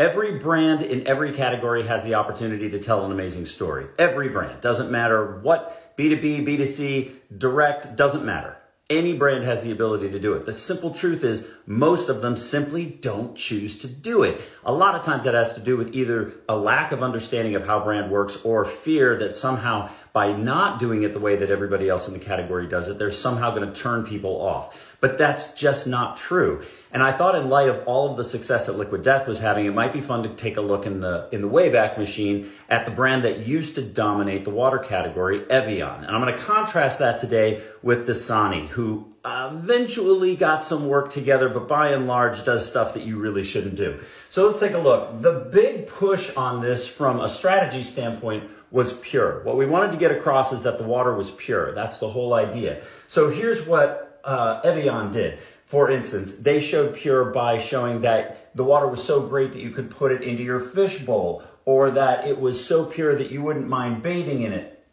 [0.00, 3.84] Every brand in every category has the opportunity to tell an amazing story.
[3.98, 4.62] Every brand.
[4.62, 8.56] Doesn't matter what, B2B, B2C, direct, doesn't matter.
[8.88, 10.46] Any brand has the ability to do it.
[10.46, 14.40] The simple truth is most of them simply don't choose to do it.
[14.64, 17.66] A lot of times that has to do with either a lack of understanding of
[17.66, 21.88] how brand works or fear that somehow by not doing it the way that everybody
[21.88, 24.76] else in the category does it, they're somehow going to turn people off.
[25.00, 26.62] But that's just not true.
[26.92, 29.66] And I thought in light of all of the success that Liquid Death was having,
[29.66, 32.84] it might be fun to take a look in the in the Wayback Machine at
[32.84, 36.04] the brand that used to dominate the water category, Evian.
[36.04, 41.48] And I'm going to contrast that today with Dasani, who eventually got some work together,
[41.48, 44.00] but by and large does stuff that you really shouldn't do.
[44.30, 45.20] So let's take a look.
[45.20, 49.42] The big push on this from a strategy standpoint was pure.
[49.42, 51.74] What we wanted to get across is that the water was pure.
[51.74, 52.82] That's the whole idea.
[53.08, 55.38] So here's what uh, Evian did.
[55.66, 59.70] For instance, they showed pure by showing that the water was so great that you
[59.70, 63.42] could put it into your fish bowl, or that it was so pure that you
[63.42, 64.84] wouldn't mind bathing in it,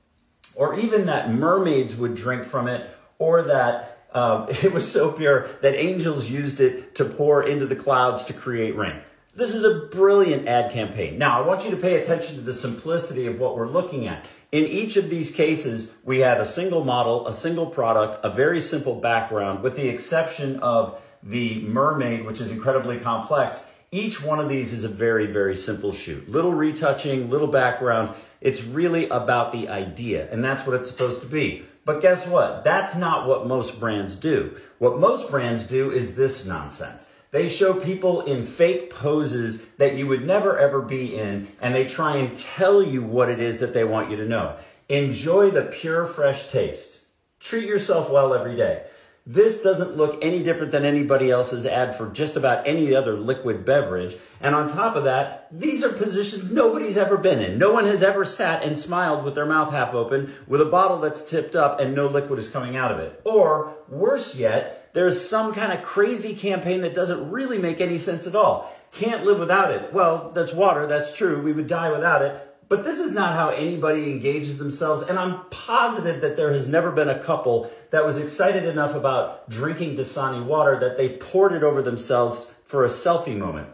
[0.53, 5.49] or even that mermaids would drink from it, or that um, it was so pure
[5.61, 9.01] that angels used it to pour into the clouds to create rain.
[9.35, 11.19] This is a brilliant ad campaign.
[11.19, 14.25] Now, I want you to pay attention to the simplicity of what we're looking at.
[14.51, 18.59] In each of these cases, we had a single model, a single product, a very
[18.59, 23.63] simple background, with the exception of the mermaid, which is incredibly complex.
[23.91, 26.27] Each one of these is a very, very simple shoot.
[26.27, 28.15] Little retouching, little background.
[28.41, 31.63] It's really about the idea, and that's what it's supposed to be.
[31.87, 32.65] But guess what?
[32.65, 34.57] That's not what most brands do.
[34.77, 37.09] What most brands do is this nonsense.
[37.31, 41.87] They show people in fake poses that you would never ever be in, and they
[41.87, 44.57] try and tell you what it is that they want you to know.
[44.89, 46.99] Enjoy the pure, fresh taste.
[47.39, 48.83] Treat yourself well every day.
[49.29, 53.65] This doesn't look any different than anybody else's ad for just about any other liquid
[53.65, 54.15] beverage.
[54.39, 57.57] And on top of that, these are positions nobody's ever been in.
[57.57, 60.99] No one has ever sat and smiled with their mouth half open with a bottle
[60.99, 63.19] that's tipped up and no liquid is coming out of it.
[63.25, 68.27] Or worse yet, there's some kind of crazy campaign that doesn't really make any sense
[68.27, 68.73] at all.
[68.93, 69.91] Can't live without it.
[69.91, 70.87] Well, that's water.
[70.87, 71.41] That's true.
[71.41, 72.46] We would die without it.
[72.69, 75.07] But this is not how anybody engages themselves.
[75.07, 79.49] And I'm positive that there has never been a couple that was excited enough about
[79.49, 83.69] drinking Dasani water that they poured it over themselves for a selfie moment.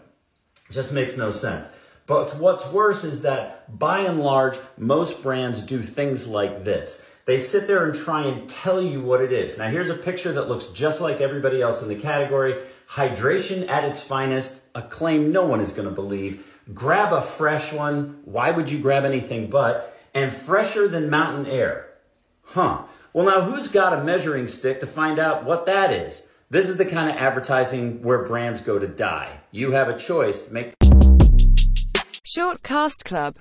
[0.70, 1.66] Just makes no sense.
[2.06, 7.04] But what's worse is that by and large, most brands do things like this.
[7.26, 9.58] They sit there and try and tell you what it is.
[9.58, 12.62] Now, here's a picture that looks just like everybody else in the category.
[12.90, 16.46] Hydration at its finest, a claim no one is going to believe.
[16.72, 18.22] Grab a fresh one.
[18.24, 20.00] Why would you grab anything but?
[20.14, 21.90] And fresher than mountain air.
[22.44, 22.84] Huh.
[23.12, 26.30] Well, now who's got a measuring stick to find out what that is?
[26.50, 29.42] This is the kind of advertising where brands go to die.
[29.52, 30.50] You have a choice.
[30.50, 30.74] Make
[32.26, 33.32] Shortcast Club